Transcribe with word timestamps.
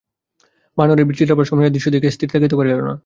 বনোয়ারির 0.77 1.17
চিরাভ্যাসক্রমে 1.17 1.65
এ 1.65 1.73
দৃশ্য 1.75 1.87
দেখিয়া 1.89 2.11
সে 2.11 2.13
আর 2.13 2.17
স্থির 2.17 2.29
থাকিতে 2.33 2.55
পারিল 2.59 2.79
না। 2.81 2.93